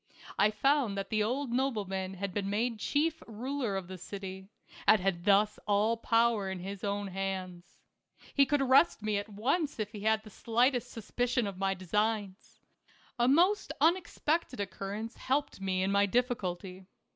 I 0.39 0.49
found 0.49 0.97
that 0.97 1.11
the 1.11 1.21
old 1.21 1.51
nobleman 1.51 2.15
had 2.15 2.33
been 2.33 2.49
made 2.49 2.79
chief 2.79 3.21
ruler 3.27 3.75
of 3.77 3.87
the 3.87 3.99
city, 3.99 4.47
and 4.87 4.99
had 4.99 5.25
thus 5.25 5.59
all 5.67 5.95
power 5.95 6.49
in 6.49 6.57
his 6.57 6.83
own 6.83 7.09
hands. 7.09 7.77
He 8.33 8.47
could 8.47 8.63
arrest 8.63 9.03
me 9.03 9.19
at 9.19 9.29
once 9.29 9.77
if 9.77 9.91
he 9.91 9.99
had 9.99 10.23
the 10.23 10.31
slightest 10.31 10.89
sus 10.89 11.11
picion 11.11 11.47
of 11.47 11.59
my 11.59 11.75
designs.. 11.75 12.59
A 13.19 13.27
most 13.27 13.73
unexpected 13.79 14.59
occur 14.59 14.93
rence 14.95 15.17
helped 15.17 15.61
me 15.61 15.83
in 15.83 15.91
my 15.91 16.07
difficulty. 16.07 16.87